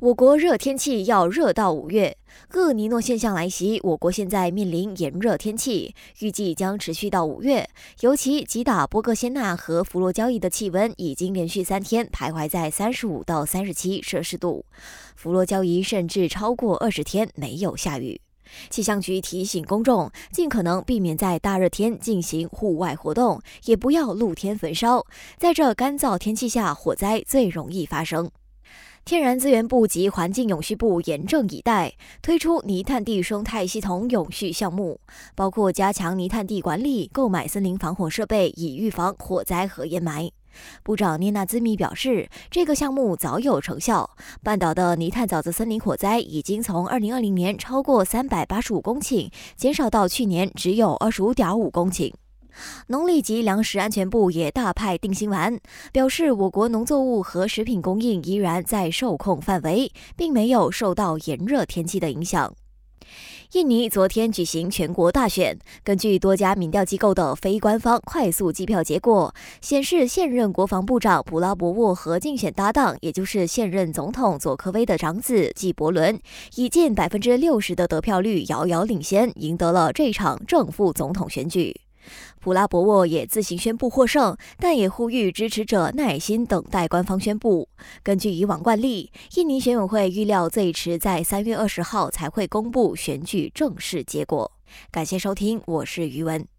[0.00, 2.16] 我国热天气要热到五月，
[2.52, 7.68] 厄尼诺现象来袭，我国现在面临炎热天气，预计将持续到五月。
[8.02, 14.64] 尤其吉打波哥仙纳和佛罗交易的气温已经连续三天徘徊在三十五到三十七摄氏度，
[15.16, 18.20] 佛罗交易甚至超过二十天没有下雨。
[18.70, 25.04] 气象局提醒公众，尽可能避免在大热天进行户外活动，也不要露天焚烧。
[25.36, 28.30] 在这干燥天气下，火灾最容易发生。
[29.08, 35.00] 天然资源部及环境永续部严阵以待，推出泥炭地生态系统永续项目，
[35.34, 40.30] 包括加强泥炭地管理、购买森林防火设备，以预防火灾和烟霾。
[40.82, 44.10] 部长涅纳兹米表示，这个项目早有成效，
[44.42, 52.12] 半岛的泥炭沼泽森林火灾已经从2020年超过385公顷，减少到去年只有25.5公顷。
[52.88, 55.58] 农历及粮食安全部也大派定心丸，
[55.92, 62.54] 表示我国农作物和食品供应依然在受控范围，并没有受到炎热天气的影响。
[63.52, 76.20] 印尼昨天举行全国大选，根据多家民调机构的非官方快速计票结果显示，现任国防部长普拉博沃和竞选搭档，也就是现任总统佐科威的长子纪伯伦，
[76.56, 81.74] 以近百分之六十的得票率遥遥领先，赢得了这场正副总统选举。
[82.40, 87.68] 普拉博沃也自行宣布获胜，但也呼吁支持者耐心等待官方宣布。
[88.02, 94.50] 根据以往惯例，印尼选委会预料最迟在三月二十号才会公布选举正式结果。
[94.90, 96.57] 感谢收听，我是余文。